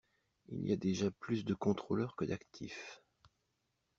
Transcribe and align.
Il 0.49 0.67
y 0.67 0.73
a 0.73 0.77
déjà 0.77 1.11
plus 1.11 1.45
de 1.45 1.53
contrôleurs 1.53 2.15
que 2.15 2.25
d’actifs. 2.25 3.03